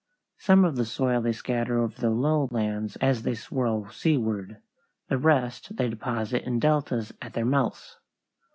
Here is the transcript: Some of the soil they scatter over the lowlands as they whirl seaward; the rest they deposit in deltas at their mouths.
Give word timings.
Some 0.39 0.65
of 0.65 0.77
the 0.77 0.85
soil 0.85 1.21
they 1.21 1.31
scatter 1.31 1.77
over 1.79 2.01
the 2.01 2.09
lowlands 2.09 2.95
as 2.95 3.21
they 3.21 3.35
whirl 3.51 3.87
seaward; 3.91 4.57
the 5.09 5.19
rest 5.19 5.77
they 5.77 5.89
deposit 5.89 6.41
in 6.41 6.57
deltas 6.57 7.13
at 7.21 7.33
their 7.33 7.45
mouths. 7.45 7.97